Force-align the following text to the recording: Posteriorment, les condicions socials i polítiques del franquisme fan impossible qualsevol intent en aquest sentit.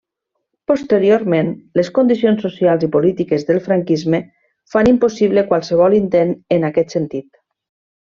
Posteriorment, 0.69 1.51
les 1.81 1.91
condicions 1.99 2.41
socials 2.47 2.87
i 2.89 2.91
polítiques 2.97 3.47
del 3.53 3.61
franquisme 3.69 4.25
fan 4.75 4.93
impossible 4.97 5.47
qualsevol 5.55 6.01
intent 6.05 6.39
en 6.59 6.71
aquest 6.73 7.01
sentit. 7.03 7.35